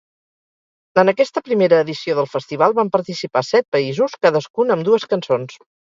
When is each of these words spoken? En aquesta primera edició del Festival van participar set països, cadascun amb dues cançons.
En 1.01 1.11
aquesta 1.11 1.43
primera 1.49 1.81
edició 1.85 2.15
del 2.21 2.29
Festival 2.31 2.73
van 2.79 2.89
participar 2.97 3.47
set 3.51 3.69
països, 3.77 4.17
cadascun 4.29 4.77
amb 4.79 4.89
dues 4.89 5.07
cançons. 5.13 5.61